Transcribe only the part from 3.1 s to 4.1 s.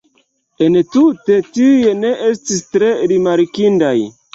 rimarkindaj.